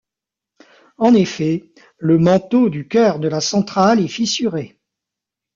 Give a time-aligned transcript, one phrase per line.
[0.97, 4.79] En effet, le manteau du cœur de la centrale est fissuré.